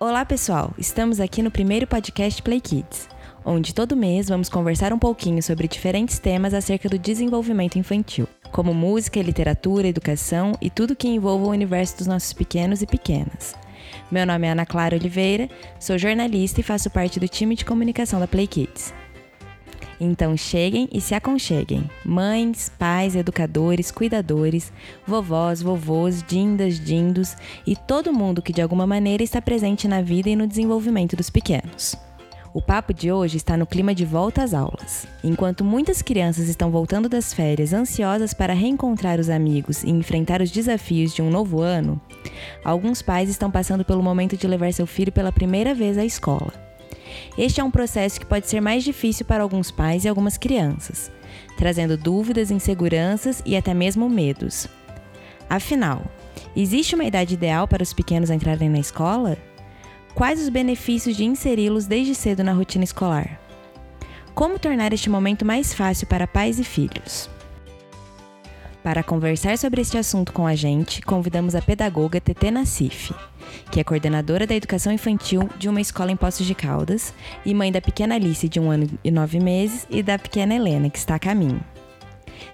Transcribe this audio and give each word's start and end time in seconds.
Olá, 0.00 0.24
pessoal! 0.24 0.72
Estamos 0.78 1.18
aqui 1.18 1.42
no 1.42 1.50
primeiro 1.50 1.84
podcast 1.84 2.40
Play 2.40 2.60
Kids, 2.60 3.08
onde 3.44 3.74
todo 3.74 3.96
mês 3.96 4.28
vamos 4.28 4.48
conversar 4.48 4.92
um 4.92 4.98
pouquinho 4.98 5.42
sobre 5.42 5.66
diferentes 5.66 6.20
temas 6.20 6.54
acerca 6.54 6.88
do 6.88 6.96
desenvolvimento 6.96 7.80
infantil, 7.80 8.28
como 8.52 8.72
música, 8.72 9.20
literatura, 9.20 9.88
educação 9.88 10.52
e 10.60 10.70
tudo 10.70 10.94
que 10.94 11.08
envolva 11.08 11.46
o 11.46 11.50
universo 11.50 11.98
dos 11.98 12.06
nossos 12.06 12.32
pequenos 12.32 12.80
e 12.80 12.86
pequenas. 12.86 13.56
Meu 14.08 14.24
nome 14.24 14.46
é 14.46 14.52
Ana 14.52 14.64
Clara 14.64 14.94
Oliveira, 14.94 15.50
sou 15.80 15.98
jornalista 15.98 16.60
e 16.60 16.62
faço 16.62 16.88
parte 16.90 17.18
do 17.18 17.26
time 17.26 17.56
de 17.56 17.64
comunicação 17.64 18.20
da 18.20 18.28
Play 18.28 18.46
Kids. 18.46 18.94
Então 20.00 20.36
cheguem 20.36 20.88
e 20.92 21.00
se 21.00 21.14
aconcheguem. 21.14 21.88
Mães, 22.04 22.70
pais, 22.78 23.16
educadores, 23.16 23.90
cuidadores, 23.90 24.72
vovós, 25.06 25.60
vovôs, 25.60 26.22
dindas, 26.22 26.78
dindos 26.78 27.36
e 27.66 27.74
todo 27.74 28.12
mundo 28.12 28.42
que 28.42 28.52
de 28.52 28.62
alguma 28.62 28.86
maneira 28.86 29.22
está 29.22 29.42
presente 29.42 29.88
na 29.88 30.00
vida 30.00 30.28
e 30.28 30.36
no 30.36 30.46
desenvolvimento 30.46 31.16
dos 31.16 31.30
pequenos. 31.30 31.96
O 32.54 32.62
papo 32.62 32.94
de 32.94 33.12
hoje 33.12 33.36
está 33.36 33.56
no 33.56 33.66
clima 33.66 33.94
de 33.94 34.04
volta 34.04 34.42
às 34.42 34.54
aulas. 34.54 35.06
Enquanto 35.22 35.62
muitas 35.62 36.00
crianças 36.00 36.48
estão 36.48 36.70
voltando 36.70 37.08
das 37.08 37.32
férias 37.32 37.72
ansiosas 37.72 38.32
para 38.32 38.54
reencontrar 38.54 39.20
os 39.20 39.28
amigos 39.28 39.84
e 39.84 39.90
enfrentar 39.90 40.40
os 40.40 40.50
desafios 40.50 41.14
de 41.14 41.20
um 41.20 41.30
novo 41.30 41.60
ano, 41.60 42.00
alguns 42.64 43.02
pais 43.02 43.28
estão 43.28 43.50
passando 43.50 43.84
pelo 43.84 44.02
momento 44.02 44.36
de 44.36 44.46
levar 44.46 44.72
seu 44.72 44.86
filho 44.86 45.12
pela 45.12 45.30
primeira 45.30 45.74
vez 45.74 45.98
à 45.98 46.04
escola. 46.04 46.67
Este 47.36 47.60
é 47.60 47.64
um 47.64 47.70
processo 47.70 48.18
que 48.18 48.26
pode 48.26 48.48
ser 48.48 48.60
mais 48.60 48.82
difícil 48.82 49.24
para 49.24 49.42
alguns 49.42 49.70
pais 49.70 50.04
e 50.04 50.08
algumas 50.08 50.36
crianças, 50.36 51.10
trazendo 51.56 51.96
dúvidas, 51.96 52.50
inseguranças 52.50 53.42
e 53.44 53.56
até 53.56 53.72
mesmo 53.72 54.08
medos. 54.08 54.66
Afinal, 55.48 56.04
existe 56.56 56.94
uma 56.94 57.04
idade 57.04 57.34
ideal 57.34 57.66
para 57.66 57.82
os 57.82 57.92
pequenos 57.92 58.30
entrarem 58.30 58.68
na 58.68 58.78
escola? 58.78 59.36
Quais 60.14 60.42
os 60.42 60.48
benefícios 60.48 61.16
de 61.16 61.24
inseri-los 61.24 61.86
desde 61.86 62.14
cedo 62.14 62.42
na 62.42 62.52
rotina 62.52 62.84
escolar? 62.84 63.40
Como 64.34 64.58
tornar 64.58 64.92
este 64.92 65.08
momento 65.08 65.44
mais 65.44 65.72
fácil 65.72 66.06
para 66.06 66.26
pais 66.26 66.58
e 66.58 66.64
filhos? 66.64 67.30
Para 68.82 69.02
conversar 69.02 69.58
sobre 69.58 69.80
este 69.80 69.98
assunto 69.98 70.32
com 70.32 70.46
a 70.46 70.54
gente, 70.54 71.02
convidamos 71.02 71.54
a 71.54 71.62
pedagoga 71.62 72.20
TT 72.20 72.50
Nassif 72.50 73.12
que 73.70 73.80
é 73.80 73.84
coordenadora 73.84 74.46
da 74.46 74.54
educação 74.54 74.92
infantil 74.92 75.48
de 75.58 75.68
uma 75.68 75.80
escola 75.80 76.10
em 76.10 76.16
Poços 76.16 76.46
de 76.46 76.54
Caldas 76.54 77.12
e 77.44 77.54
mãe 77.54 77.70
da 77.70 77.80
pequena 77.80 78.14
Alice, 78.14 78.48
de 78.48 78.58
um 78.58 78.70
ano 78.70 78.88
e 79.02 79.10
nove 79.10 79.40
meses, 79.40 79.86
e 79.90 80.02
da 80.02 80.18
pequena 80.18 80.54
Helena, 80.54 80.90
que 80.90 80.98
está 80.98 81.14
a 81.14 81.18
caminho. 81.18 81.62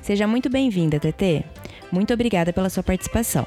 Seja 0.00 0.26
muito 0.26 0.48
bem-vinda, 0.48 0.98
TT. 0.98 1.44
Muito 1.90 2.12
obrigada 2.12 2.52
pela 2.52 2.70
sua 2.70 2.82
participação. 2.82 3.46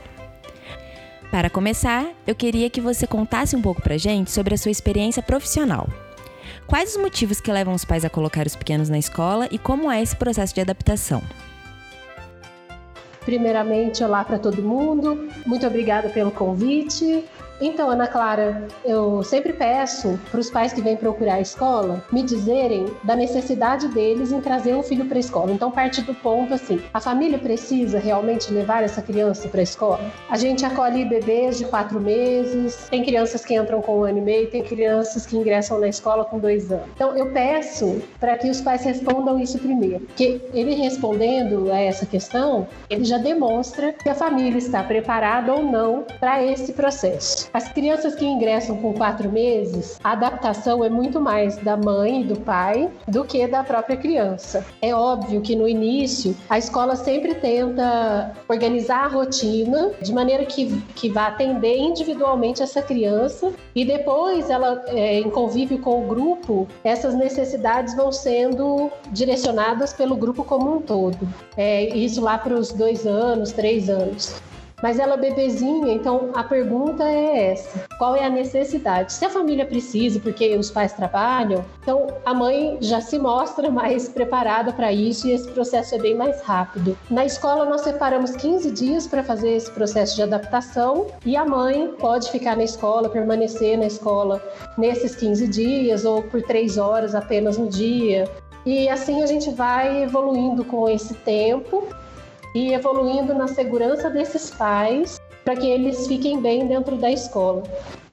Para 1.30 1.50
começar, 1.50 2.08
eu 2.26 2.34
queria 2.34 2.70
que 2.70 2.80
você 2.80 3.06
contasse 3.06 3.56
um 3.56 3.62
pouco 3.62 3.82
pra 3.82 3.98
gente 3.98 4.32
sobre 4.32 4.54
a 4.54 4.58
sua 4.58 4.72
experiência 4.72 5.22
profissional. 5.22 5.88
Quais 6.66 6.92
os 6.92 7.02
motivos 7.02 7.42
que 7.42 7.52
levam 7.52 7.74
os 7.74 7.84
pais 7.84 8.06
a 8.06 8.10
colocar 8.10 8.46
os 8.48 8.56
pequenos 8.56 8.90
na 8.90 8.98
escola 8.98 9.48
e 9.52 9.58
como 9.58 9.92
é 9.92 10.02
esse 10.02 10.16
processo 10.16 10.54
de 10.54 10.62
adaptação? 10.62 11.22
Primeiramente, 13.28 14.06
olá 14.06 14.24
para 14.24 14.40
todo 14.40 14.64
mundo. 14.64 15.28
Muito 15.46 15.68
obrigada 15.68 16.08
pelo 16.08 16.32
convite. 16.32 17.26
Então, 17.60 17.90
Ana 17.90 18.08
Clara, 18.08 18.68
eu 18.86 19.24
sempre 19.24 19.52
peço 19.52 20.20
para 20.30 20.40
os 20.40 20.50
pais 20.50 20.74
que 20.74 20.82
vêm 20.82 20.96
procurar 20.96 21.36
a 21.36 21.42
escola 21.42 22.04
me 22.12 22.22
dizerem 22.22 22.86
da 23.04 23.16
necessidade 23.16 23.88
deles 23.88 24.32
em 24.32 24.40
trazer 24.40 24.76
um 24.76 24.84
filho 24.84 25.06
para 25.06 25.18
a 25.18 25.20
escola. 25.20 25.52
Então, 25.52 25.72
parte 25.72 26.02
do 26.04 26.14
ponto 26.14 26.54
assim: 26.54 26.80
a 26.94 27.00
família 27.00 27.40
precisa 27.40 27.98
realmente 27.98 28.54
levar 28.54 28.84
essa 28.84 29.02
criança 29.02 29.48
para 29.48 29.60
a 29.60 29.64
escola? 29.64 30.12
A 30.30 30.38
gente 30.38 30.64
acolhe 30.66 31.04
bebês 31.06 31.58
de 31.58 31.66
quatro 31.66 32.00
meses, 32.00 32.88
tem 32.92 33.04
crianças 33.04 33.44
que 33.44 33.56
entram 33.56 33.82
com 33.82 34.00
um 34.00 34.04
ano 34.04 34.20
e 34.20 34.22
meio, 34.22 34.52
tem 34.52 34.64
crianças 34.64 35.26
que 35.26 35.36
ingressam 35.36 35.80
na 35.80 35.88
escola 35.88 36.26
com 36.26 36.38
dois 36.38 36.72
anos. 36.72 36.88
Então, 36.94 37.18
eu 37.18 37.32
peço 37.32 38.02
para 38.20 38.38
que 38.38 38.50
os 38.50 38.62
pais 38.62 38.84
respondam 38.84 39.40
isso 39.40 39.58
primeiro, 39.58 40.02
porque 40.02 40.42
ele 40.54 40.76
respondendo 40.76 41.72
a 41.72 41.80
essa 41.80 42.06
questão, 42.06 42.68
ele 42.88 43.04
já 43.04 43.18
demonstra 43.18 43.94
que 43.94 44.10
a 44.10 44.16
família 44.16 44.60
está 44.60 44.84
preparada 44.84 45.52
ou 45.54 45.64
não 45.64 46.06
para 46.20 46.44
esse 46.44 46.74
processo. 46.74 47.47
As 47.54 47.70
crianças 47.70 48.16
que 48.16 48.26
ingressam 48.26 48.78
com 48.78 48.94
quatro 48.94 49.32
meses, 49.32 50.00
a 50.04 50.12
adaptação 50.12 50.84
é 50.84 50.90
muito 50.90 51.20
mais 51.20 51.58
da 51.58 51.78
mãe 51.78 52.22
e 52.22 52.24
do 52.24 52.40
pai 52.40 52.90
do 53.08 53.24
que 53.24 53.48
da 53.48 53.64
própria 53.64 53.98
criança. 53.98 54.66
É 54.82 54.94
óbvio 54.94 55.42
que 55.42 55.56
no 55.56 55.68
início 55.68 56.36
a 56.50 56.58
escola 56.58 56.96
sempre 56.96 57.36
tenta 57.36 58.34
organizar 58.48 59.06
a 59.06 59.08
rotina 59.08 59.92
de 60.02 60.14
maneira 60.14 60.46
que, 60.46 60.82
que 60.96 61.10
vá 61.10 61.28
atender 61.28 61.78
individualmente 61.78 62.62
essa 62.62 62.82
criança 62.82 63.54
e 63.76 63.86
depois 63.86 64.50
ela, 64.50 64.84
é, 64.88 65.20
em 65.20 65.30
convívio 65.30 65.80
com 65.80 66.04
o 66.04 66.08
grupo, 66.08 66.68
essas 66.84 67.16
necessidades 67.16 67.96
vão 67.96 68.12
sendo 68.12 68.92
direcionadas 69.12 69.94
pelo 69.94 70.16
grupo 70.16 70.44
como 70.44 70.76
um 70.76 70.82
todo. 70.82 71.28
É, 71.56 71.96
isso 71.96 72.22
lá 72.22 72.38
para 72.38 72.54
os 72.54 72.72
dois 72.72 73.06
anos, 73.06 73.52
três 73.52 73.90
anos. 73.90 74.36
Mas 74.82 75.00
ela 75.00 75.16
é 75.16 75.18
bebezinha, 75.18 75.92
então 75.92 76.30
a 76.36 76.44
pergunta 76.44 77.04
é 77.04 77.52
essa: 77.52 77.88
qual 77.98 78.16
é 78.16 78.24
a 78.24 78.30
necessidade? 78.30 79.12
Se 79.12 79.26
a 79.26 79.30
família 79.30 79.66
precisa, 79.66 80.20
porque 80.20 80.56
os 80.56 80.70
pais 80.70 80.94
trabalham, 80.94 81.66
então 81.82 82.08
a 82.24 82.34
mãe 82.34 82.78
já 82.80 83.02
se 83.02 83.18
mostra 83.18 83.72
mais 83.72 84.08
preparada 84.08 84.72
para 84.72 84.94
isso 84.94 85.28
e 85.28 85.32
esse 85.32 85.48
processo 85.50 85.96
é 85.96 85.98
bem 85.98 86.14
mais 86.14 86.42
rápido. 86.42 86.96
Na 87.10 87.26
escola, 87.26 87.66
nós 87.66 87.82
separamos 87.82 88.36
15 88.36 88.70
dias 88.72 89.08
para 89.08 89.24
fazer 89.24 89.50
esse 89.56 89.72
processo 89.72 90.16
de 90.16 90.22
adaptação 90.22 91.08
e 91.26 91.36
a 91.36 91.44
mãe 91.44 91.94
pode 92.00 92.30
ficar 92.30 92.56
na 92.56 92.64
escola, 92.64 93.10
permanecer 93.10 93.78
na 93.80 93.88
escola 93.88 94.42
nesses 94.78 95.16
15 95.16 95.48
dias 95.48 96.06
ou 96.06 96.22
por 96.22 96.44
três 96.44 96.78
horas 96.78 97.16
apenas 97.16 97.58
no 97.58 97.68
dia. 97.68 98.30
E 98.64 98.88
assim 98.90 99.24
a 99.24 99.26
gente 99.26 99.50
vai 99.50 100.04
evoluindo 100.04 100.64
com 100.64 100.88
esse 100.88 101.14
tempo 101.16 101.88
e 102.58 102.74
evoluindo 102.74 103.36
na 103.36 103.48
segurança 103.48 104.10
desses 104.10 104.50
pais 104.50 105.22
para 105.46 105.56
que 105.56 105.68
eles 105.68 106.08
fiquem 106.08 106.42
bem 106.42 106.66
dentro 106.66 106.96
da 106.96 107.12
escola. 107.12 107.62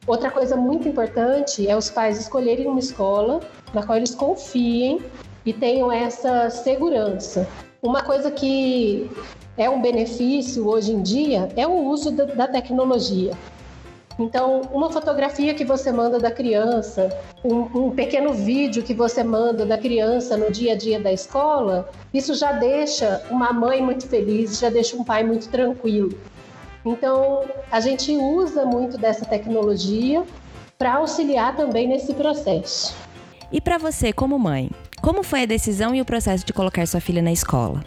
Outra 0.07 0.31
coisa 0.31 0.55
muito 0.55 0.87
importante 0.87 1.67
é 1.67 1.75
os 1.75 1.89
pais 1.89 2.21
escolherem 2.21 2.67
uma 2.67 2.79
escola 2.79 3.41
na 3.73 3.83
qual 3.83 3.97
eles 3.97 4.15
confiem 4.15 5.01
e 5.47 5.53
tenham 5.55 5.91
essa 5.91 6.51
segurança. 6.51 7.49
Uma 7.83 8.03
coisa 8.03 8.31
que 8.31 9.11
é 9.57 9.71
um 9.71 9.81
benefício 9.81 10.69
hoje 10.69 10.93
em 10.93 11.01
dia 11.01 11.49
é 11.57 11.67
o 11.67 11.83
uso 11.87 12.11
da, 12.11 12.47
tecnologia. 12.47 13.33
Então, 14.19 14.63
uma 14.73 14.91
fotografia 14.91 15.55
que 15.55 15.65
você 15.65 15.91
manda 15.91 16.19
da 16.19 16.31
criança, 16.31 17.09
um, 17.45 17.87
um, 17.87 17.91
pequeno 17.91 18.33
vídeo 18.33 18.83
que 18.83 18.95
você 18.95 19.25
manda 19.25 19.67
da 19.67 19.77
criança 19.77 20.37
no 20.37 20.53
dia 20.53 20.75
a 20.75 20.77
dia 20.77 21.01
da 21.01 21.13
escola, 21.13 21.91
isso 22.13 22.35
já 22.35 22.53
deixa 22.53 23.23
uma 23.29 23.53
mãe 23.53 23.83
muito 23.83 24.07
feliz, 24.07 24.59
já 24.59 24.71
deixa 24.71 24.97
um 24.97 25.03
pai 25.03 25.25
muito 25.25 25.49
tranquilo. 25.49 26.17
Então, 26.85 27.45
a 27.73 27.81
gente 27.81 28.15
usa 28.17 28.65
muito 28.65 28.97
dessa 28.97 29.25
tecnologia 29.25 30.23
para 30.79 30.95
auxiliar 30.95 31.57
também 31.57 31.89
nesse 31.89 32.15
processo. 32.15 32.95
E 33.51 33.61
para 33.61 33.79
você, 33.79 34.13
como 34.13 34.39
mãe, 34.39 34.71
como 35.03 35.23
foi 35.23 35.43
a 35.43 35.47
decisão 35.47 35.95
e 35.95 36.01
o 36.01 36.05
processo 36.05 36.45
de 36.47 36.53
colocar 36.53 36.87
sua 36.87 37.01
filha 37.01 37.23
na 37.23 37.33
escola? 37.33 37.83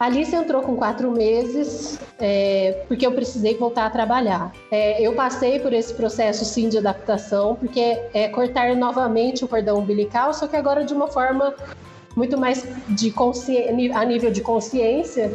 Alice 0.00 0.34
entrou 0.34 0.62
com 0.62 0.76
quatro 0.76 1.10
meses, 1.10 1.98
é, 2.18 2.84
porque 2.88 3.06
eu 3.06 3.12
precisei 3.12 3.54
voltar 3.58 3.84
a 3.84 3.90
trabalhar. 3.90 4.50
É, 4.70 4.98
eu 5.06 5.12
passei 5.12 5.60
por 5.60 5.74
esse 5.74 5.92
processo, 5.92 6.42
sim, 6.42 6.70
de 6.70 6.78
adaptação, 6.78 7.54
porque 7.54 8.00
é 8.14 8.26
cortar 8.28 8.74
novamente 8.74 9.44
o 9.44 9.48
cordão 9.48 9.78
umbilical, 9.78 10.32
só 10.32 10.46
que 10.46 10.56
agora 10.56 10.86
de 10.86 10.94
uma 10.94 11.06
forma 11.06 11.54
muito 12.16 12.38
mais 12.38 12.66
de 12.88 13.12
a 13.94 14.04
nível 14.06 14.30
de 14.30 14.40
consciência 14.40 15.30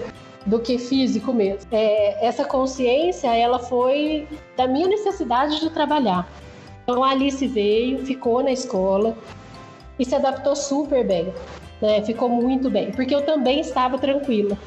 do 0.47 0.59
que 0.59 0.79
físico 0.79 1.31
mesmo. 1.31 1.67
É, 1.71 2.25
essa 2.25 2.43
consciência, 2.43 3.35
ela 3.35 3.59
foi 3.59 4.27
da 4.57 4.65
minha 4.65 4.87
necessidade 4.87 5.59
de 5.59 5.69
trabalhar. 5.69 6.27
Então 6.81 7.03
a 7.03 7.11
Alice 7.11 7.45
veio, 7.45 8.03
ficou 8.03 8.41
na 8.41 8.51
escola 8.51 9.15
e 9.99 10.03
se 10.03 10.15
adaptou 10.15 10.55
super 10.55 11.05
bem 11.05 11.31
né? 11.81 12.01
Ficou 12.03 12.29
muito 12.29 12.69
bem, 12.69 12.91
porque 12.91 13.13
eu 13.13 13.21
também 13.21 13.59
estava 13.59 13.97
tranquila. 13.97 14.57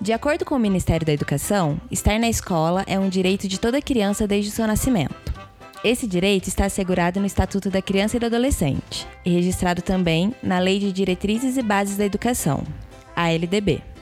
De 0.00 0.12
acordo 0.12 0.44
com 0.44 0.54
o 0.54 0.58
Ministério 0.58 1.06
da 1.06 1.12
Educação, 1.12 1.80
estar 1.90 2.18
na 2.18 2.28
escola 2.28 2.84
é 2.86 2.98
um 2.98 3.08
direito 3.08 3.48
de 3.48 3.58
toda 3.58 3.80
criança 3.80 4.26
desde 4.26 4.50
o 4.50 4.52
seu 4.52 4.66
nascimento. 4.66 5.32
Esse 5.82 6.06
direito 6.06 6.48
está 6.48 6.64
assegurado 6.64 7.20
no 7.20 7.26
Estatuto 7.26 7.70
da 7.70 7.82
Criança 7.82 8.16
e 8.16 8.20
do 8.20 8.26
Adolescente 8.26 9.06
e 9.24 9.30
registrado 9.30 9.82
também 9.82 10.34
na 10.42 10.58
Lei 10.58 10.78
de 10.78 10.90
Diretrizes 10.90 11.56
e 11.56 11.62
Bases 11.62 11.96
da 11.96 12.06
Educação, 12.06 12.64
a 13.14 13.30
LDB. 13.30 13.93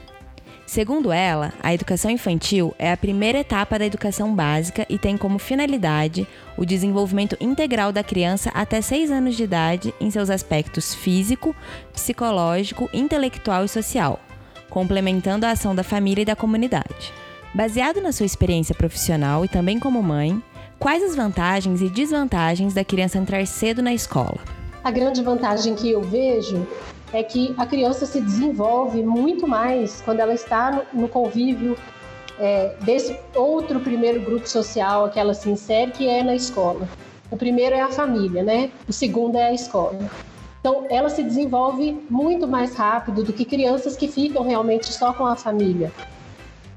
Segundo 0.73 1.11
ela, 1.11 1.53
a 1.61 1.71
educação 1.71 2.09
infantil 2.09 2.73
é 2.79 2.91
a 2.91 2.97
primeira 2.97 3.37
etapa 3.37 3.77
da 3.77 3.85
educação 3.85 4.33
básica 4.33 4.87
e 4.89 4.97
tem 4.97 5.15
como 5.15 5.37
finalidade 5.37 6.27
o 6.57 6.65
desenvolvimento 6.65 7.37
integral 7.39 7.91
da 7.91 8.03
criança 8.03 8.49
até 8.55 8.81
6 8.81 9.11
anos 9.11 9.35
de 9.35 9.43
idade 9.43 9.93
em 10.01 10.09
seus 10.09 10.31
aspectos 10.31 10.95
físico, 10.95 11.55
psicológico, 11.93 12.89
intelectual 12.91 13.65
e 13.65 13.69
social, 13.69 14.19
complementando 14.67 15.45
a 15.45 15.51
ação 15.51 15.75
da 15.75 15.83
família 15.83 16.23
e 16.23 16.25
da 16.25 16.35
comunidade. 16.35 17.13
Baseado 17.53 18.01
na 18.01 18.11
sua 18.11 18.25
experiência 18.25 18.73
profissional 18.73 19.45
e 19.45 19.47
também 19.47 19.77
como 19.77 20.01
mãe, 20.01 20.41
quais 20.79 21.03
as 21.03 21.15
vantagens 21.15 21.83
e 21.83 21.87
desvantagens 21.87 22.73
da 22.73 22.83
criança 22.83 23.19
entrar 23.19 23.45
cedo 23.45 23.83
na 23.83 23.93
escola? 23.93 24.39
A 24.83 24.89
grande 24.89 25.21
vantagem 25.21 25.75
que 25.75 25.91
eu 25.91 26.01
vejo 26.01 26.67
é 27.13 27.21
que 27.21 27.53
a 27.57 27.65
criança 27.65 28.05
se 28.05 28.19
desenvolve 28.19 29.03
muito 29.03 29.47
mais 29.47 30.01
quando 30.01 30.19
ela 30.19 30.33
está 30.33 30.83
no, 30.91 31.07
convívio 31.07 31.77
é, 32.39 32.75
desse 32.81 33.17
outro 33.35 33.79
primeiro 33.79 34.19
grupo 34.21 34.49
social 34.49 35.09
que 35.09 35.19
ela 35.19 35.33
se 35.33 35.49
insere, 35.49 35.91
que 35.91 36.09
é 36.09 36.23
na 36.23 36.35
escola. 36.35 36.87
O 37.29 37.37
primeiro 37.37 37.75
é 37.75 37.81
a 37.81 37.89
família, 37.89 38.43
né? 38.43 38.71
O 38.87 38.91
segundo 38.91 39.37
é 39.37 39.45
a 39.45 39.53
escola. 39.53 39.99
Então, 40.59 40.85
ela 40.89 41.09
se 41.09 41.21
desenvolve 41.21 41.97
muito 42.09 42.47
mais 42.47 42.73
rápido 42.73 43.23
do 43.23 43.33
que 43.33 43.45
crianças 43.45 43.95
que 43.95 44.07
ficam 44.07 44.43
realmente 44.43 44.91
só 44.91 45.13
com 45.13 45.25
a 45.25 45.35
família. 45.35 45.91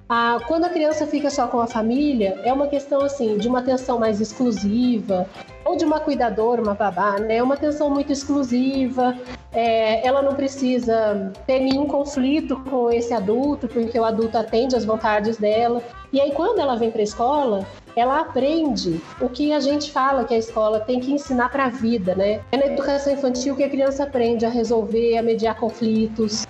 Ah, 0.09 0.38
quando 0.47 0.65
a 0.65 0.69
criança 0.69 1.06
fica 1.06 1.31
só 1.31 1.49
com 1.49 1.61
a 1.61 1.67
família, 1.67 2.41
é 2.44 2.53
uma 2.53 2.69
questão 2.69 3.00
assim 3.00 3.38
de 3.38 3.49
uma 3.49 3.61
atenção 3.61 3.99
mais 3.99 4.21
exclusiva, 4.21 5.27
ou 5.66 5.76
de 5.76 5.84
uma 5.84 5.98
cuidadora, 5.98 6.62
uma 6.62 6.74
babá, 6.74 7.18
né? 7.18 7.38
É 7.38 7.42
uma 7.42 7.54
atenção 7.54 7.90
muito 7.90 8.12
exclusiva. 8.12 9.16
É, 9.52 10.06
ela 10.06 10.22
não 10.22 10.34
precisa 10.34 11.32
ter 11.44 11.58
nenhum 11.58 11.86
conflito 11.86 12.56
com 12.70 12.90
esse 12.90 13.12
adulto, 13.12 13.66
porque 13.66 13.98
o 13.98 14.04
adulto 14.04 14.38
atende 14.38 14.76
às 14.76 14.84
vontades 14.84 15.36
dela. 15.36 15.82
E 16.12 16.20
aí, 16.20 16.30
quando 16.30 16.60
ela 16.60 16.76
vem 16.76 16.90
para 16.90 17.00
a 17.00 17.04
escola, 17.04 17.66
ela 17.96 18.20
aprende 18.20 19.00
o 19.20 19.28
que 19.28 19.52
a 19.52 19.58
gente 19.58 19.90
fala 19.90 20.24
que 20.24 20.34
a 20.34 20.38
escola 20.38 20.78
tem 20.78 21.00
que 21.00 21.12
ensinar 21.12 21.48
para 21.48 21.64
a 21.64 21.68
vida, 21.68 22.14
né? 22.14 22.40
É 22.52 22.56
na 22.56 22.66
educação 22.66 23.12
infantil 23.12 23.56
que 23.56 23.64
a 23.64 23.68
criança 23.68 24.04
aprende 24.04 24.46
a 24.46 24.48
resolver, 24.48 25.18
a 25.18 25.22
mediar 25.22 25.56
conflitos, 25.56 26.46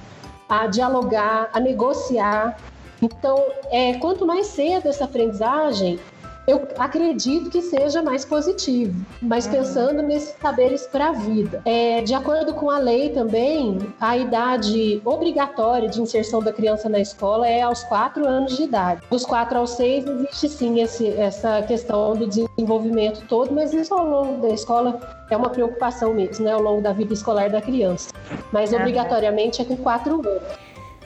a 0.47 0.67
dialogar, 0.67 1.49
a 1.55 1.59
negociar. 1.59 2.59
Então, 3.01 3.43
é, 3.71 3.95
quanto 3.95 4.27
mais 4.27 4.49
cedo 4.49 4.89
essa 4.89 5.05
aprendizagem, 5.05 5.99
eu 6.47 6.67
acredito 6.79 7.51
que 7.51 7.61
seja 7.61 8.03
mais 8.03 8.25
positivo, 8.25 8.95
mas 9.21 9.47
uhum. 9.47 9.53
pensando 9.53 10.03
nesses 10.03 10.37
saberes 10.41 10.87
para 10.87 11.09
a 11.09 11.13
vida. 11.13 11.61
É, 11.65 12.03
de 12.03 12.15
acordo 12.15 12.55
com 12.55 12.71
a 12.71 12.79
lei 12.79 13.11
também, 13.11 13.79
a 14.01 14.17
idade 14.17 15.01
obrigatória 15.05 15.89
de 15.89 16.01
inserção 16.01 16.41
da 16.41 16.53
criança 16.53 16.89
na 16.89 17.01
escola 17.01 17.49
é 17.49 17.63
aos 17.63 17.83
4 17.85 18.27
anos 18.27 18.57
de 18.57 18.63
idade. 18.63 19.03
Dos 19.11 19.27
4 19.27 19.59
aos 19.59 19.71
6 19.71 20.07
existe 20.07 20.49
sim 20.49 20.81
esse, 20.81 21.09
essa 21.09 21.63
questão 21.63 22.15
do 22.15 22.27
desenvolvimento 22.27 23.27
todo, 23.27 23.53
mas 23.53 23.75
isso 23.75 23.93
ao 23.93 24.09
longo 24.09 24.43
da 24.43 24.55
escola 24.55 25.01
é 25.29 25.37
uma 25.37 25.51
preocupação 25.51 26.15
mesmo, 26.15 26.45
né, 26.45 26.53
ao 26.53 26.63
longo 26.63 26.81
da 26.81 26.93
vida 26.93 27.13
escolar 27.13 27.51
da 27.51 27.61
criança. 27.61 28.11
Mas 28.53 28.73
obrigatoriamente 28.73 29.61
é 29.61 29.65
com 29.65 29.77
4 29.77 30.15
anos. 30.15 30.43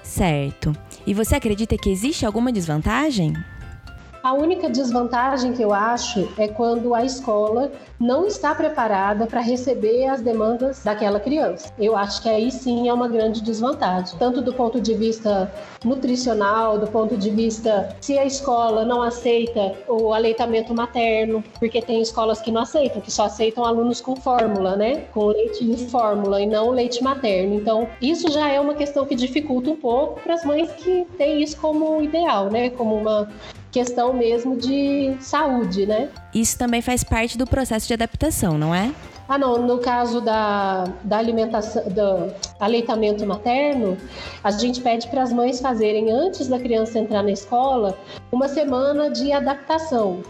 Certo. 0.02 0.75
E 1.06 1.14
você 1.14 1.36
acredita 1.36 1.76
que 1.78 1.90
existe 1.90 2.26
alguma 2.26 2.52
desvantagem? 2.52 3.32
A 4.22 4.34
única 4.34 4.69
desvantagem 4.69 5.55
que 5.55 5.62
eu 5.62 5.72
acho 5.72 6.28
é 6.37 6.46
quando 6.46 6.94
a 6.94 7.02
escola 7.05 7.72
não 8.00 8.26
está 8.26 8.55
preparada 8.55 9.26
para 9.26 9.43
receber 9.43 10.06
as 10.06 10.23
demandas 10.23 10.82
daquela 10.82 11.20
criança. 11.20 11.70
Eu 11.79 11.94
acho 11.94 12.23
que 12.23 12.31
aí 12.31 12.50
sim 12.50 12.88
é 12.88 12.94
uma 12.94 13.06
grande 13.06 13.43
desvantagem, 13.43 14.19
tanto 14.19 14.41
do 14.41 14.55
ponto 14.55 14.81
de 14.81 14.94
vista 14.94 15.52
nutricional, 15.85 16.79
do 16.79 16.87
ponto 16.87 17.14
de 17.14 17.29
vista 17.29 17.94
se 18.00 18.19
a 18.19 18.25
escola 18.25 18.87
não 18.87 19.02
aceita 19.02 19.75
o 19.87 20.14
aleitamento 20.14 20.75
materno, 20.75 21.44
porque 21.58 21.82
tem 21.82 22.00
escolas 22.00 22.41
que 22.41 22.50
não 22.50 22.62
aceitam, 22.62 23.02
que 23.02 23.12
só 23.12 23.25
aceitam 23.25 23.67
alunos 23.67 24.00
com 24.00 24.17
fórmula, 24.17 24.76
né? 24.76 25.05
Com 25.12 25.26
leite 25.26 25.62
de 25.62 25.87
fórmula 25.91 26.41
e 26.41 26.46
não 26.46 26.70
leite 26.70 27.05
materno. 27.05 27.55
Então, 27.55 27.87
isso 28.00 28.31
já 28.31 28.49
é 28.49 28.58
uma 28.58 28.75
questão 28.75 29.05
que 29.05 29.14
dificulta 29.14 29.70
um 29.70 29.76
pouco 29.76 30.20
para 30.23 30.35
as 30.35 30.44
mães 30.44 30.73
que 30.73 31.06
têm 31.19 31.43
isso 31.43 31.58
como 31.58 32.00
ideal, 32.00 32.49
né? 32.50 32.70
Como 32.70 32.96
uma 32.96 33.29
questão 33.70 34.12
mesmo 34.12 34.56
de 34.56 35.17
saúde, 35.20 35.87
né? 35.87 36.08
Isso 36.35 36.58
também 36.58 36.82
faz 36.82 37.05
parte 37.05 37.38
do 37.38 37.46
processo 37.46 37.87
de 37.90 37.94
adaptação, 37.94 38.56
não 38.56 38.75
é? 38.75 38.92
Ah, 39.28 39.37
não. 39.37 39.58
No 39.58 39.78
caso 39.78 40.20
da, 40.20 40.84
da 41.04 41.19
alimentação, 41.19 41.82
do 41.88 42.32
aleitamento 42.58 43.26
materno, 43.26 43.96
a 44.42 44.50
gente 44.50 44.81
pede 44.81 45.08
para 45.08 45.22
as 45.22 45.32
mães 45.32 45.60
fazerem, 45.60 46.10
antes 46.10 46.48
da 46.48 46.58
criança 46.58 46.98
entrar 46.98 47.22
na 47.22 47.32
escola, 47.32 47.98
uma 48.31 48.48
semana 48.48 49.10
de 49.10 49.32
adaptação. 49.32 50.22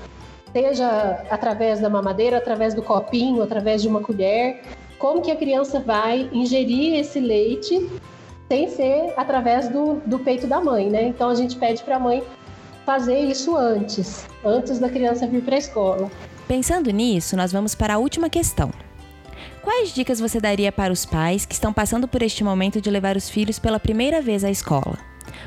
Seja 0.53 1.23
através 1.31 1.81
da 1.81 1.89
mamadeira, 1.89 2.39
através 2.39 2.75
do 2.75 2.83
copinho, 2.83 3.43
através 3.43 3.83
de 3.83 3.89
uma 3.89 4.01
colher. 4.01 4.63
Como 4.99 5.23
que 5.23 5.31
a 5.31 5.37
criança 5.37 5.81
vai 5.81 6.29
ingerir 6.33 6.99
esse 6.99 7.21
leite 7.21 7.89
sem 8.49 8.69
ser 8.69 9.15
através 9.17 9.69
do, 9.69 10.01
do 10.07 10.19
peito 10.19 10.47
da 10.47 10.61
mãe, 10.61 10.91
né? 10.91 11.05
Então 11.05 11.29
a 11.29 11.35
gente 11.35 11.57
pede 11.57 11.83
para 11.83 11.97
a 11.97 12.01
mãe 12.01 12.23
fazer 12.85 13.21
isso 13.21 13.57
antes, 13.57 14.27
antes 14.45 14.79
da 14.79 14.89
criança 14.89 15.27
vir 15.27 15.43
para 15.43 15.55
a 15.55 15.59
escola. 15.59 16.11
Pensando 16.51 16.91
nisso, 16.91 17.37
nós 17.37 17.53
vamos 17.53 17.77
para 17.77 17.95
a 17.95 17.99
última 17.99 18.29
questão. 18.29 18.73
Quais 19.63 19.95
dicas 19.95 20.19
você 20.19 20.41
daria 20.41 20.73
para 20.73 20.93
os 20.93 21.07
pais 21.07 21.47
que 21.47 21.55
estão 21.55 21.73
passando 21.73 22.09
por 22.09 22.25
este 22.25 22.43
momento 22.43 22.81
de 22.81 22.91
levar 22.91 23.17
os 23.17 23.31
filhos 23.31 23.61
pela 23.61 23.79
primeira 23.79 24.21
vez 24.21 24.43
à 24.43 24.51
escola? 24.51 24.99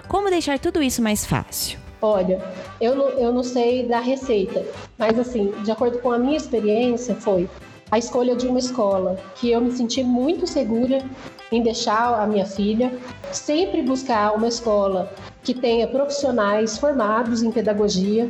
Como 0.08 0.30
deixar 0.30 0.58
tudo 0.60 0.82
isso 0.82 1.02
mais 1.02 1.26
fácil? 1.26 1.78
Olha, 2.02 2.42
eu 2.80 2.96
não, 2.96 3.10
eu 3.20 3.34
não 3.34 3.44
sei 3.44 3.86
da 3.86 4.00
receita, 4.00 4.66
mas 4.98 5.20
assim, 5.20 5.52
de 5.66 5.72
acordo 5.72 6.00
com 6.00 6.10
a 6.10 6.18
minha 6.18 6.38
experiência, 6.38 7.16
foi 7.16 7.50
a 7.92 7.98
escolha 7.98 8.34
de 8.34 8.48
uma 8.48 8.60
escola 8.60 9.20
que 9.36 9.52
eu 9.52 9.60
me 9.60 9.74
senti 9.74 10.02
muito 10.06 10.48
segura 10.48 11.04
em 11.52 11.62
deixar 11.62 12.18
a 12.18 12.26
minha 12.26 12.46
filha, 12.46 12.98
sempre 13.30 13.82
buscar 13.82 14.34
uma 14.34 14.48
escola 14.48 15.14
que 15.44 15.54
tenha 15.54 15.86
profissionais 15.86 16.78
formados 16.78 17.44
em 17.44 17.52
pedagogia, 17.52 18.30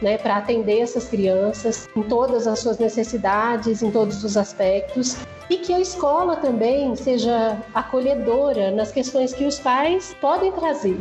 né, 0.00 0.18
para 0.18 0.36
atender 0.36 0.80
essas 0.80 1.08
crianças 1.08 1.88
em 1.96 2.02
todas 2.02 2.46
as 2.46 2.58
suas 2.58 2.78
necessidades, 2.78 3.82
em 3.82 3.90
todos 3.90 4.22
os 4.24 4.36
aspectos, 4.36 5.16
e 5.48 5.58
que 5.58 5.72
a 5.72 5.80
escola 5.80 6.36
também 6.36 6.94
seja 6.96 7.58
acolhedora 7.74 8.70
nas 8.70 8.90
questões 8.90 9.32
que 9.32 9.44
os 9.44 9.58
pais 9.58 10.14
podem 10.20 10.52
trazer. 10.52 10.96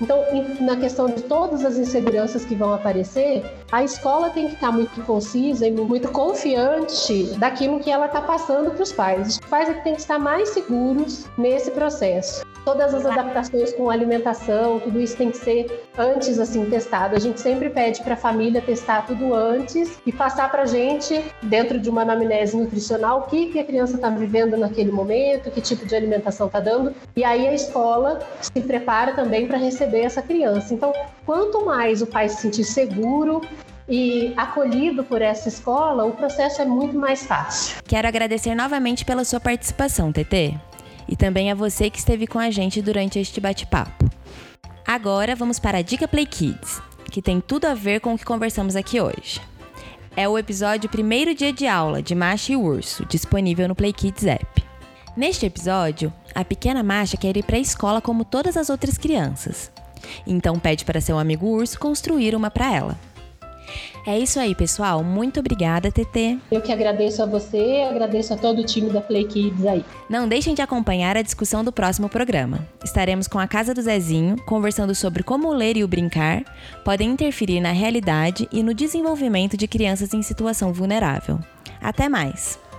Então, 0.00 0.24
na 0.60 0.76
questão 0.76 1.06
de 1.06 1.22
todas 1.22 1.62
as 1.62 1.76
inseguranças 1.76 2.44
que 2.44 2.54
vão 2.54 2.72
aparecer, 2.72 3.44
a 3.70 3.84
escola 3.84 4.30
tem 4.30 4.48
que 4.48 4.54
estar 4.54 4.72
muito 4.72 5.02
concisa 5.02 5.66
e 5.66 5.70
muito 5.70 6.10
confiante 6.10 7.24
daquilo 7.38 7.80
que 7.80 7.90
ela 7.90 8.06
está 8.06 8.22
passando 8.22 8.70
para 8.70 8.82
os 8.82 8.92
pais. 8.92 9.28
Os 9.28 9.38
pais 9.40 9.68
é 9.68 9.74
que 9.74 9.84
têm 9.84 9.94
que 9.94 10.00
estar 10.00 10.18
mais 10.18 10.48
seguros 10.50 11.26
nesse 11.36 11.70
processo. 11.70 12.42
Todas 12.64 12.94
as 12.94 13.06
adaptações 13.06 13.72
com 13.72 13.90
alimentação, 13.90 14.78
tudo 14.80 15.00
isso 15.00 15.16
tem 15.16 15.30
que 15.30 15.36
ser 15.38 15.88
antes 15.96 16.38
assim 16.38 16.64
testado. 16.66 17.16
A 17.16 17.18
gente 17.18 17.40
sempre 17.40 17.70
pede 17.70 18.02
para 18.02 18.14
a 18.14 18.16
família 18.16 18.60
testar 18.60 19.06
tudo 19.06 19.34
antes 19.34 19.98
e 20.04 20.12
passar 20.12 20.50
para 20.50 20.62
a 20.62 20.66
gente, 20.66 21.24
dentro 21.42 21.80
de 21.80 21.88
uma 21.88 22.02
anamnese 22.02 22.56
nutricional, 22.56 23.20
o 23.20 23.22
que, 23.22 23.46
que 23.46 23.58
a 23.58 23.64
criança 23.64 23.96
está 23.96 24.10
vivendo 24.10 24.56
naquele 24.56 24.92
momento, 24.92 25.50
que 25.50 25.60
tipo 25.60 25.86
de 25.86 25.94
alimentação 25.94 26.46
está 26.46 26.60
dando. 26.60 26.94
E 27.16 27.24
aí 27.24 27.48
a 27.48 27.54
escola 27.54 28.20
se 28.40 28.60
prepara 28.60 29.14
também 29.14 29.46
para 29.46 29.56
receber 29.56 30.00
essa 30.00 30.22
criança. 30.22 30.74
Então, 30.74 30.92
quanto 31.24 31.64
mais 31.64 32.02
o 32.02 32.06
pai 32.06 32.28
se 32.28 32.42
sentir 32.42 32.64
seguro, 32.64 33.40
e 33.88 34.32
acolhido 34.36 35.02
por 35.02 35.20
essa 35.20 35.48
escola, 35.48 36.04
o 36.04 36.12
processo 36.12 36.62
é 36.62 36.64
muito 36.64 36.96
mais 36.96 37.26
fácil. 37.26 37.82
Quero 37.84 38.06
agradecer 38.06 38.54
novamente 38.54 39.04
pela 39.04 39.24
sua 39.24 39.40
participação, 39.40 40.12
TT 40.12 40.69
e 41.08 41.16
também 41.16 41.50
a 41.50 41.54
você 41.54 41.90
que 41.90 41.98
esteve 41.98 42.26
com 42.26 42.38
a 42.38 42.50
gente 42.50 42.82
durante 42.82 43.18
este 43.18 43.40
bate-papo. 43.40 44.10
Agora 44.86 45.36
vamos 45.36 45.58
para 45.58 45.78
a 45.78 45.82
Dica 45.82 46.08
Play 46.08 46.26
Kids, 46.26 46.80
que 47.10 47.22
tem 47.22 47.40
tudo 47.40 47.66
a 47.66 47.74
ver 47.74 48.00
com 48.00 48.14
o 48.14 48.18
que 48.18 48.24
conversamos 48.24 48.76
aqui 48.76 49.00
hoje. 49.00 49.40
É 50.16 50.28
o 50.28 50.36
episódio 50.36 50.90
Primeiro 50.90 51.34
Dia 51.34 51.52
de 51.52 51.66
Aula 51.66 52.02
de 52.02 52.14
Masha 52.14 52.52
e 52.52 52.56
Urso, 52.56 53.06
disponível 53.06 53.68
no 53.68 53.74
Play 53.74 53.92
Kids 53.92 54.24
App. 54.24 54.64
Neste 55.16 55.46
episódio, 55.46 56.12
a 56.34 56.44
pequena 56.44 56.82
Masha 56.82 57.16
quer 57.16 57.36
ir 57.36 57.44
para 57.44 57.56
a 57.56 57.60
escola 57.60 58.00
como 58.00 58.24
todas 58.24 58.56
as 58.56 58.70
outras 58.70 58.96
crianças. 58.96 59.70
Então 60.26 60.58
pede 60.58 60.84
para 60.84 61.00
seu 61.00 61.18
amigo 61.18 61.46
urso 61.46 61.78
construir 61.78 62.34
uma 62.34 62.50
para 62.50 62.74
ela. 62.74 62.98
É 64.06 64.18
isso 64.18 64.40
aí, 64.40 64.54
pessoal. 64.54 65.02
Muito 65.04 65.40
obrigada, 65.40 65.90
TT. 65.90 66.38
Eu 66.50 66.60
que 66.60 66.72
agradeço 66.72 67.22
a 67.22 67.26
você, 67.26 67.86
agradeço 67.88 68.32
a 68.32 68.36
todo 68.36 68.60
o 68.60 68.64
time 68.64 68.90
da 68.90 69.00
Play 69.00 69.24
Kids 69.24 69.66
aí. 69.66 69.84
Não 70.08 70.28
deixem 70.28 70.54
de 70.54 70.62
acompanhar 70.62 71.16
a 71.16 71.22
discussão 71.22 71.62
do 71.62 71.72
próximo 71.72 72.08
programa. 72.08 72.66
Estaremos 72.84 73.28
com 73.28 73.38
a 73.38 73.46
Casa 73.46 73.74
do 73.74 73.82
Zezinho, 73.82 74.36
conversando 74.44 74.94
sobre 74.94 75.22
como 75.22 75.48
o 75.48 75.52
ler 75.52 75.76
e 75.76 75.84
o 75.84 75.88
brincar 75.88 76.42
podem 76.84 77.10
interferir 77.10 77.60
na 77.60 77.72
realidade 77.72 78.48
e 78.50 78.62
no 78.62 78.74
desenvolvimento 78.74 79.56
de 79.56 79.68
crianças 79.68 80.14
em 80.14 80.22
situação 80.22 80.72
vulnerável. 80.72 81.38
Até 81.80 82.08
mais! 82.08 82.69